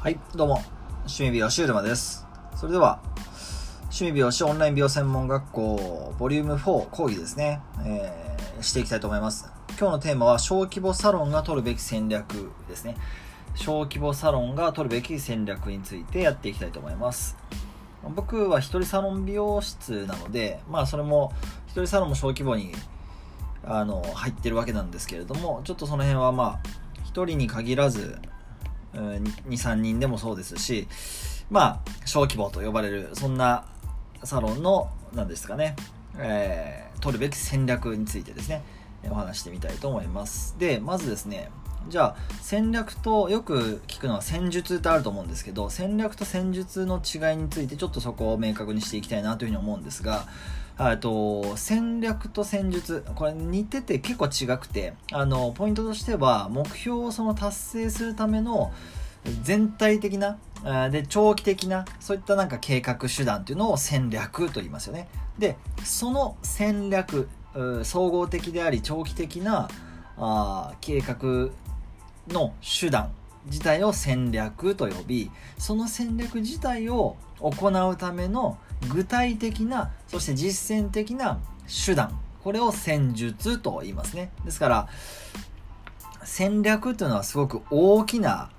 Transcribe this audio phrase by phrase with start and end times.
[0.00, 0.62] はい、どうも、
[1.06, 2.24] 趣味美容師うるまです。
[2.54, 3.00] それでは、
[3.86, 9.50] 趣味美容師オンライン美容専門学校、ボリューム4講義ですね、えー、していきたいと思います。
[9.70, 12.96] 今日のテーマは、小規模サロンが取るべき戦略ですね。
[13.56, 17.36] 小規模サロンが取るべき戦略についてやっていきたいと思います。
[18.14, 21.32] 僕は一人サロン美容室なので、まあそれも、
[21.66, 22.72] 一人サロンも小規模に
[23.64, 26.68] あの入ってるわけなんですけれども、ちょっとその辺はまあ、
[27.02, 28.20] 一人に限らず、
[28.94, 30.88] 23人でもそうですし
[31.50, 33.64] まあ小規模と呼ばれるそんな
[34.24, 35.76] サロンの何ですかね、
[36.18, 38.62] えー、取るべき戦略についてですね
[39.10, 40.56] お話してみたいと思います。
[40.58, 41.50] でまずですね
[41.88, 50.26] じゃあ戦略とよく聞くのは戦術ってあると思うんですけど戦略と戦術の違いについてちょっとそこを明確にしていきたいなというふうに思うんですが
[51.00, 53.04] と戦略と戦術。
[53.14, 58.72] これ似てて結構違くてあのポイントとしては目標をその達成するための
[59.42, 60.38] 全体的な
[60.90, 65.08] で長期的なそういったなんか計画手段っていうのを戦略と言いますよね。
[65.38, 67.28] でその戦略
[67.82, 69.68] 総合的であり長期的な
[70.16, 71.50] あ計画
[72.28, 73.10] の手段
[73.46, 78.58] 自体を戦略と呼びその戦略自体を行うための
[78.92, 81.38] 具体的なそして実践的な
[81.86, 84.30] 手段これを戦術と言いますね。
[84.44, 84.88] ですから
[86.24, 88.50] 戦略というのはすごく大きな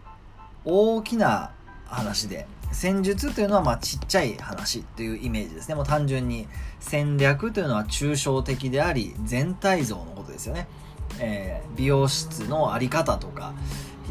[0.66, 1.52] 大きな
[1.86, 5.75] 話で戦術というのはまあちっちゃい話というイメージですね。
[5.75, 6.47] もう単純に
[6.80, 10.67] 戦略というのは抽象的であり全体像のことですよね、
[11.19, 13.53] えー、美容室の在り方とか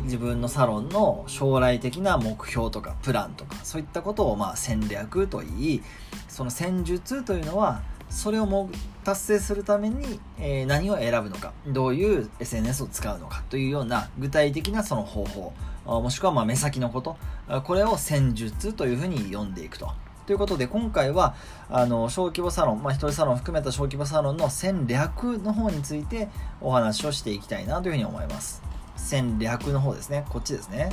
[0.05, 5.83] 自分のサロンの将来的な目標とかプランとかそういったことをまあ戦略と言い
[6.29, 8.71] その戦術というのはそれをも
[9.05, 15.53] 達成するために、え、何を選ぶのかどういう SNS を使うのかというような具体的なその方法
[15.85, 17.17] もしくはま目先のこと
[17.65, 19.93] これを戦術というふうに呼んでいくと。
[20.27, 21.35] ということで今回は
[21.71, 26.29] あの小規模サロン、まあ、一人サロン含めた小規模サロンの戦略の方について
[26.61, 28.68] お話をしていきたいなというふうに思います。
[29.09, 30.27] 戦略の方ですね。
[30.29, 30.91] こっちですね。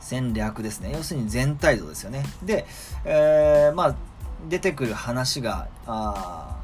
[0.00, 0.90] 戦略ですね。
[0.92, 2.24] 要するに全体像ですよね。
[2.42, 2.66] で、
[3.04, 3.94] えー、まあ、
[4.48, 6.58] 出てくる話が、あ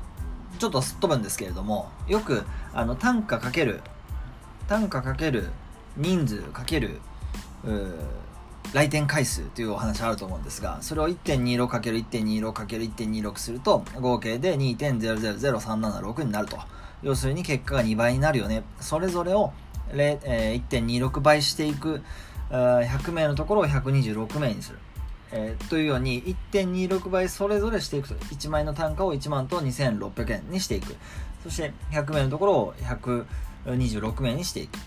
[0.58, 2.42] ちょっとすっ飛ぶんですけれども、よく、
[2.74, 3.80] あの、単価かける、
[4.66, 5.50] 単価かける
[5.96, 7.00] 人数かける、
[8.72, 16.58] 来店回数というお話あると思うんですが、それを 1.26×1.26×1.26 すると、合計で2.000376になると。
[17.02, 18.64] 要するに結果が2倍になるよね。
[18.80, 19.52] それぞれを
[19.92, 22.02] 1.26倍していく
[22.50, 24.78] 100名のところを126名にする。
[25.32, 30.94] えー、というように1.26倍それぞれしていくと1万円の単価を1万と2600円にしていく
[31.42, 34.78] そして100名のところを126名にしていく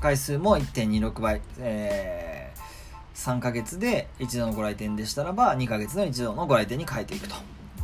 [0.00, 7.34] 回数も1.26倍、えー、3ヶ月で一度のご来店でしたらば2ヶ月の一度のご来店に変えていくと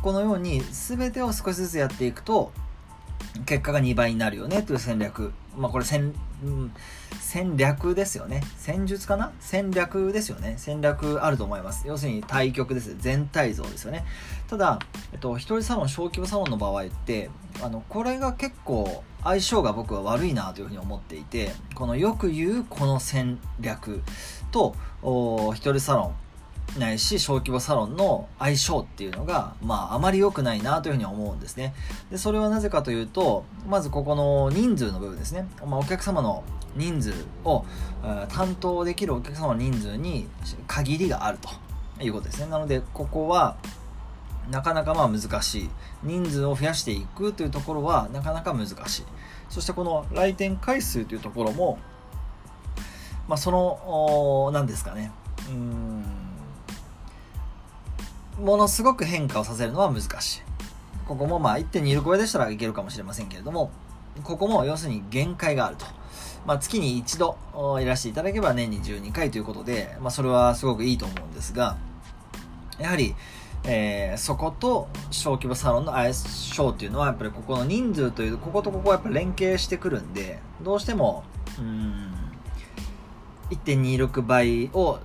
[0.01, 2.51] このように全てを少しずつやっていくと
[3.45, 5.33] 結果が2倍になるよねという戦略。
[5.59, 6.13] まあこれ戦、
[7.19, 8.41] 戦略ですよね。
[8.55, 9.33] 戦術かな？
[9.39, 10.55] 戦略ですよね。
[10.57, 11.85] 戦略あると思います。
[11.85, 12.95] 要するに対局です。
[12.97, 14.05] 全体像ですよね。
[14.47, 14.79] ただ、
[15.11, 17.29] えっと、一人サロン、小規模サロンの場合って、
[17.61, 24.01] あの、これが結構相性が僕は悪いなというふうに思っていて、このよく言うこの戦略
[24.51, 24.75] と、
[25.53, 26.15] 一人サロン、
[26.77, 31.73] ないし小規模サロンの相性っていうのが、まあ、あまり良くないなというふうに思うんですね。
[32.11, 36.43] でそれはなぜかというとまずここの人数の部分ですね、まあ、お客様の
[36.75, 37.13] 人数
[37.43, 37.65] を
[38.29, 40.27] 担当できるお客様の人数に
[40.67, 41.49] 限りがあると
[42.03, 42.47] いうことですね。
[42.47, 43.57] なのでここは
[44.49, 45.69] なかなかまあ難しい。
[46.03, 49.05] 人数を増やしていくというところはなかなか難しい。
[49.49, 51.79] そしてこの来店回数というところも
[53.27, 55.11] まあその何ですかね。
[55.49, 55.98] うん
[58.39, 60.41] ものすごく変化をさせるのは難しい。
[61.07, 63.71] ここもまあ1.26倍でしたらいけるかもしれませんけれども、
[64.23, 65.85] ここも要するに限界があると。
[66.45, 67.37] まあ、月に一度
[67.81, 71.77] いらしていただければ年に12回ということで、まあ、それはすごくいいと思うんですが、
[72.79, 73.13] やはり、
[73.65, 81.23] えー、そこと小規模サロンの相性っていうのはやっぱりここの人数というこことここはやっぱ連携してくるんでどうしても
[81.59, 82.13] うん
[83.51, 84.99] 1.26倍を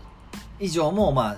[0.60, 1.36] 以上もまあ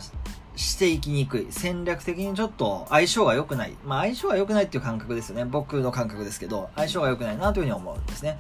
[0.57, 1.47] していきにくい。
[1.51, 3.77] 戦略的にちょっと相性が良くない。
[3.85, 5.45] まあ相性が良くないっていう感覚ですよね。
[5.45, 8.39] 僕の感覚ですけど、相性が良くないなというふうに思うんですね。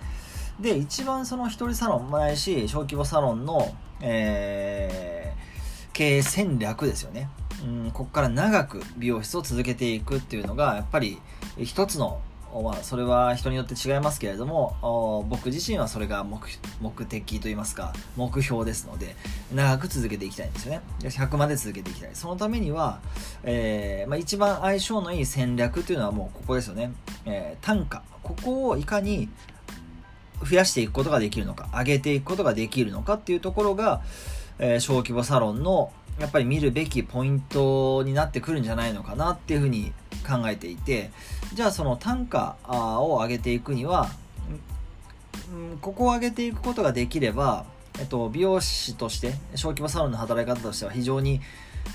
[0.59, 7.29] で、一番その一人サロンもないし、小規模サロンの、えー、経営戦略ですよね。
[7.63, 11.19] うん、ここから長く美容室を続けていくっていうのが、やっぱり
[11.59, 12.21] 一つの
[12.52, 19.14] まあ、それは人によって違いますけれども僕自身はそれが目的といいますか目標ですので
[19.54, 20.81] 長く続けていきたいんですよね。
[21.00, 22.10] 100まで続けていきたい。
[22.14, 23.00] そのためには、
[23.43, 26.93] えーまあ、一番相性のいい戦略というのはもうここですよね、
[27.26, 28.02] えー、単価。
[28.22, 29.28] ここをいかに
[30.43, 34.02] 増やしていくことができるのか上げていくことができるのかっていうところが、
[34.58, 39.93] えー、小規模サロンのやっぱり見るべきポイントになってくるんじゃないのかなっていうふうに
[40.26, 41.11] 考えていて
[41.55, 44.08] じゃあその単価を上げていくには、
[45.75, 47.64] ん、ここを上げていくことができれば、
[47.99, 51.40] えっと、美容師として小規模サロンの働き方としては非常に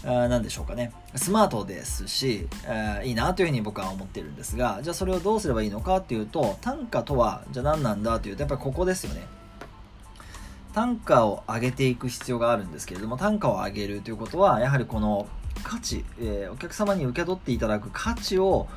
[0.03, 9.27] 何でしょうかねスマートですし、え、いいなというふうに僕は思ってるんですがじゃあそれをどうすればいいのかっていうと単価とはじゃあ何なんだというとやっぱりここですよね。
[10.73, 15.27] 単価を上げていく必要があるんですけれども単価を上げるということはやはりこの
[15.63, 18.67] 価値、えー、お客様に受け取っていただく価値を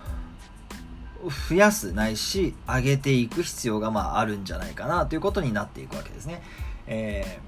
[1.49, 6.43] 増やすないし上げていく必要がまああるんじゃないかなということになっていくわけですね。
[6.87, 7.41] え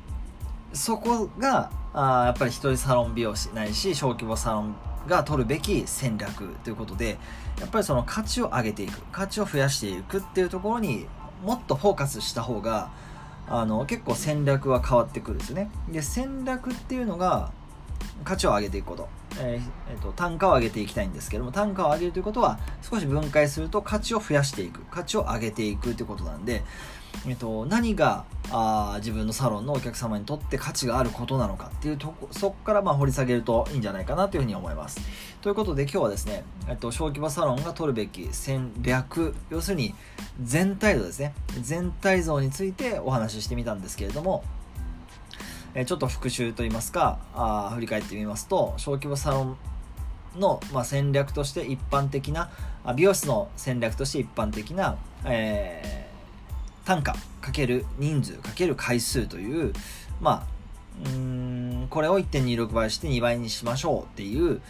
[0.72, 4.76] ー、そこがあやっぱり一人サロン美容師ないし小規模サロン
[5.06, 7.18] が取るべき戦略ということで
[7.60, 11.06] やっぱりその価値を上げていく価値を増やしていくっていうところに
[11.44, 12.90] もっとフォーカスした方が
[13.48, 15.70] あの結構戦略は変わってくるんですよね。
[15.88, 17.52] で戦略っていうのが
[18.24, 19.08] 価値を上げていくこと、
[19.38, 24.82] えーえーと、単価を上げていきたいんですけども単価を上げるということは少し分解すると価値を増やしていく。
[24.90, 26.64] 価値を上げていくということなんで、
[27.26, 35.00] えーと、何があ自分のサロンのお客様にとって価値があることなのかっていうとこそこからまあ掘り下げるといいんじゃないかなというふうに思います。
[35.40, 39.94] ということで今日はですね、えっと、小規模サロンが取るべき戦略要するに
[40.42, 41.34] 全体像ですね。
[41.60, 44.42] 全体像についてお話ししてみたんですけれども
[45.78, 49.56] えちょっと復習といいますかあ振り返ってみますと小規模サロン
[50.40, 52.50] の、まあ、戦略として一般的な
[52.96, 54.96] 美容室の戦略として一般的な、
[55.26, 59.74] えー、単価かける人数かける回数という
[60.18, 60.46] ま
[61.04, 61.45] あうん
[61.88, 64.60] これを1.26倍して2倍にしましょうっていう、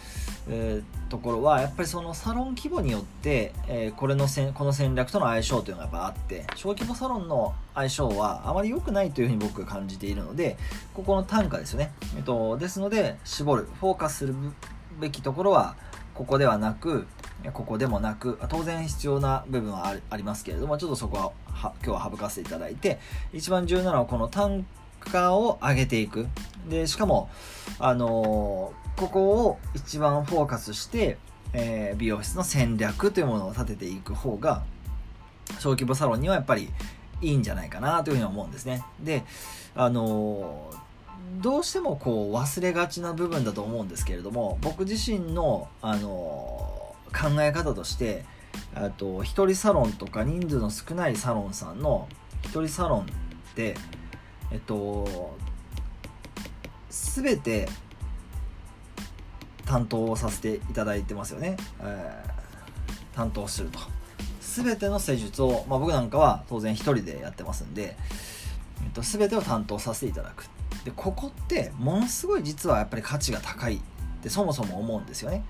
[0.49, 10.57] えー、ところはやっぱりそのサロン規模によって、えー、これのせこの戦略との相性というのがやっぱあって小規模サロンの相性はあまり良くないというふうに僕は感じているので
[10.93, 14.35] ここの単価ですよね、えっと、ですので絞るフォーカスする
[14.99, 15.75] べきところは
[16.13, 17.05] ここではなく
[17.53, 22.99] ここでもなく当然必要な部分はありますけれどもちょっとそこはは今日は省かせていただいて
[23.33, 24.65] 一番重要なのはこの単
[24.99, 26.27] 価を上げていく。
[26.69, 27.29] で、しかも、
[27.79, 31.17] あのー、ここを一番フォーカスして、
[31.53, 34.63] えー、美容室の戦略というものを立てていく方が、
[35.59, 36.69] 小規模サロンにはやっぱり
[37.21, 38.83] いいんじゃないかなというふうに思うんですね。
[38.99, 39.23] で、
[39.75, 46.73] あのー、どうしてもこう忘れがちな部分だと思うんですけれども、僕自身の、あの
[47.13, 48.25] 考え方として、
[48.75, 52.07] あと、一人サロンとか人数の少ないサロンさんの
[52.43, 53.05] 一人サロンっ
[53.55, 53.75] て、
[54.51, 55.37] えっと
[56.89, 57.67] 全て
[59.65, 63.79] 担当させていただいてますよね、えー、担当すると。
[64.41, 67.95] 全ての施術を、まあ、僕なんかは当然一人でやってますんで、
[68.83, 70.49] えっと、全てを担当させていただく。
[70.83, 73.79] でここってものすごい実はやっぱり価値が高いっ
[74.21, 75.43] てそもそも思うんですよね。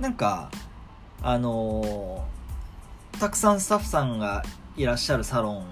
[0.00, 0.50] なんか
[1.22, 4.42] あのー、たくさんスタッフさんが
[4.76, 5.66] いらっしゃるサロン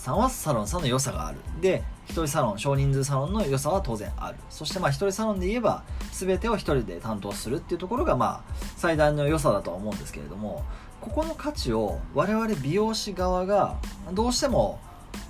[0.00, 1.38] さんはサロンさんの良さがある。
[1.60, 4.38] で、一人サロン、少人数サロンの良さは当然ある。
[4.48, 10.64] そしてまあ一人サロンで言えば、全てを一人で担当するっていうところがまあ最大の良さだとは思うんですけれども、
[11.02, 13.76] ここの価値を我々美容師側が
[14.12, 14.80] どうしても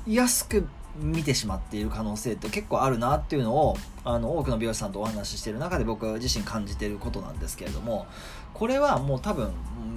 [0.06, 8.06] 安く見てしまっている可能性って結構あるなっていうのをあの多くの美容師さんとお話ししてる中で僕自身感じてることなんですけれども
[8.54, 9.52] これはもう多分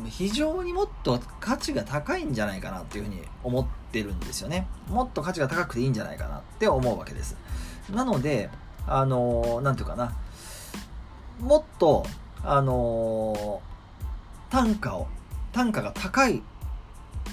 [0.05, 4.67] 非常にもっと価値が高いんじゃないかなっていうふうに思ってるんですよね。
[4.89, 7.35] もっと価値が高くていいんじゃないかなって思うわけです。
[7.91, 8.49] なので
[8.87, 10.15] あの何て言うかな。
[11.39, 12.05] もっと
[12.43, 13.61] あの
[14.49, 15.07] 単価を
[15.51, 16.43] 単価が高い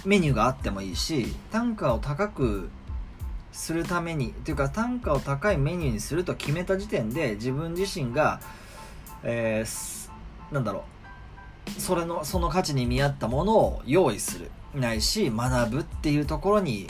[0.04, 2.70] メニューがあってもいいし単価を高く
[3.52, 8.40] するためにというか単価を高いメニューにすると決めた時点で自分自身が、
[9.22, 10.99] えー、なんだろう。
[11.78, 14.50] それのその価値に見合ったものを用意する。
[14.74, 16.86] ないし学ぶっていうところに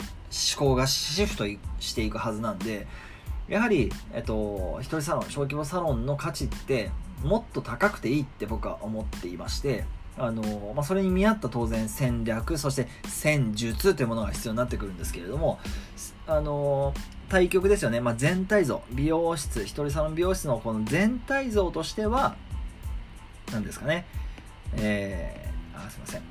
[0.57, 1.45] 思考がシフト
[1.79, 2.87] していくはずなんで
[3.47, 6.91] やはり、えっと、一人サロン小規模サロンの価値って
[7.23, 9.83] もっと高くていいって僕は思っていまして
[10.17, 15.57] あのまあ、それに見合った当然戦略そして戦術というものが必要になってくるんですけれども
[16.27, 16.93] あの
[17.29, 22.35] 対局ですよね、まあ、全体像美容室一人サロン美容室のこの全体像としては
[23.53, 24.05] 何ですかね。
[24.77, 26.21] えー、あすいません。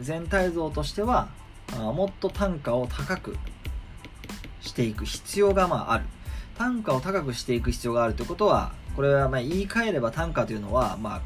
[0.00, 1.28] 全体像としては
[1.72, 3.36] あもっと単価を高く
[4.60, 6.04] していく必要がまあある。
[6.60, 11.22] 単価を高くしていく必要があるということはこれはま言い換えれば単価というのはま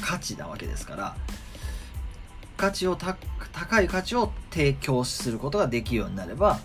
[0.00, 1.16] 価値なわけですから
[2.56, 6.60] 価値を高い価値を提供することができるようになれば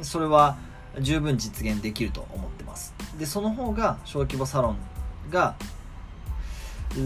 [0.00, 0.56] それは
[0.98, 2.94] 十分実現できると思ってます。
[3.18, 4.78] でその方が小規模サロン
[5.30, 5.56] が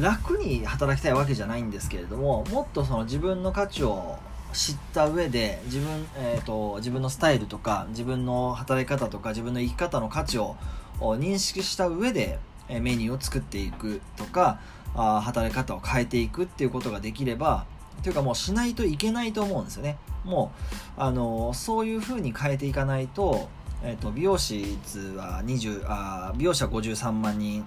[0.01, 4.19] 楽に働きたいわけじゃないんですけれどももっとその自分の価値を
[4.53, 10.57] 知った上で自分,、えーと、自分のスタイルとか自分の働き方とか自分の生き方の価値を
[11.01, 14.61] 認識した上でメニューを作っていくとか
[14.95, 17.67] あ働き方を変えていくっていうことができれば
[18.03, 19.99] というかもうしないといけないと思うんですよね。
[20.25, 20.53] も
[20.99, 23.49] うあのそういう風に変えていかないと,、
[23.83, 24.79] えーと、美容師
[25.17, 27.65] は20あ美容師は53万人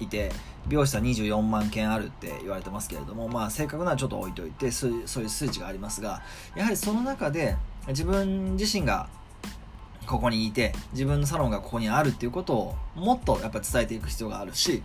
[0.00, 0.30] いて
[0.66, 6.22] 美容室は24万件あるって言われてますけれども、まあ、正確なはちょっと置いといてそういう数値がありますが
[6.56, 7.56] やはりその中で
[7.88, 9.08] 自分自身が
[10.06, 14.82] ここにいて自分のサロンがここにあるっていうことをもっとやっぱ伝えていく必要があるし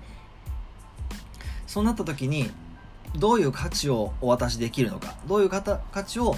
[1.67, 2.49] そうなった時に
[3.15, 5.61] どういう価値をお渡しできるのかどういう価
[6.03, 6.35] 値を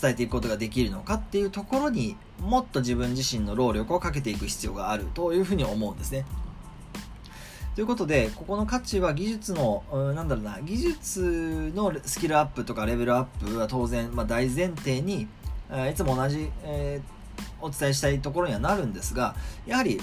[0.00, 6.24] 伝えていくことができるのかっていうところにもっと自分自身の労力をかけていく必要があるというふうに思うんですね。
[7.78, 15.28] ということで、ここの価値は技術の、うん、なんだろうな、技術のスキルアップとかレベルアップは当然、まあ、大前提に、
[15.88, 20.00] いつも同じ、えー、お伝えしたいところにはなるんですが、やはり、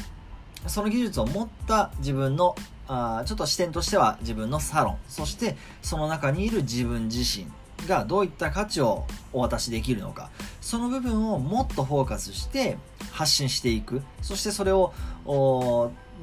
[0.68, 2.56] その技術を持った自分の
[2.88, 7.46] あちょっと視点としては自分のサロンそしてその中にいる自分自身
[7.88, 10.30] がどういった価値をお渡しできるのか
[10.62, 12.78] その部分をもっとフォーカスして
[13.12, 14.02] 発信していく。
[14.22, 14.94] そしてそれを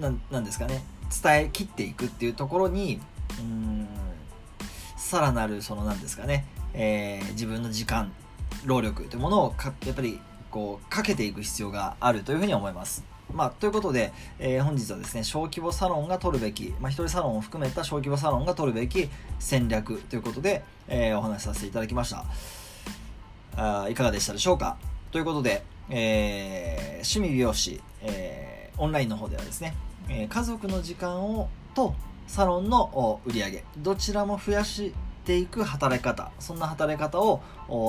[0.01, 0.83] 何ですかね
[1.23, 3.01] 伝え切っていくっていうところに
[3.39, 3.89] うん
[4.97, 8.13] さらなるその何ですかね、えー、自分の時間
[8.65, 10.19] 労力というものをかやっぱり
[10.51, 13.05] こうかけていく必要があるというふうに思います。
[13.33, 22.27] まあ、ということで、えー、本日はですね、小規模サロンが取るべき、まあ、一人サロンを含めた小規模サロンが取るべき戦略ということで、えー、お話しさせていただきました。
[23.57, 24.77] あいかがでしたでしょうか？
[25.11, 29.75] ということで、えー、趣味美容師、えー、オンラインの方ではですね、
[30.09, 31.95] え、家族の時間をと
[32.27, 34.93] サロンの売り上げ、どちらも増やし
[35.25, 37.43] ていく働き方、そんな働き方を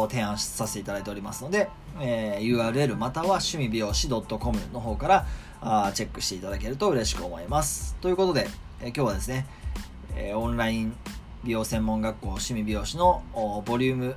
[0.10, 5.26] 提案させていただいておりますので、えー、URL または趣味美容師 .com の方から
[5.62, 7.96] あチェックしていただけると嬉しく思います。
[8.02, 8.48] ということで、
[8.82, 9.46] えー、今日はですね、
[10.16, 10.96] え、オンライン
[11.44, 13.24] 美容専門学校趣味美容師の
[13.66, 14.16] ボリューム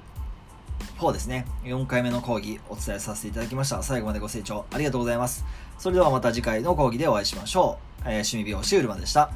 [0.99, 3.83] 4ですね、4回目の講義お伝えさせていただきました。
[3.83, 5.45] 最後までご清聴ありがとうございます。
[5.79, 8.03] それではまた次回の講義でお会いしましょう。
[8.03, 9.31] えー、趣味美容師うるまでした。